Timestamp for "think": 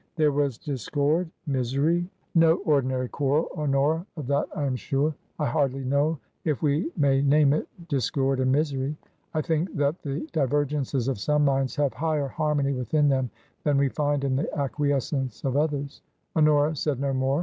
9.43-9.75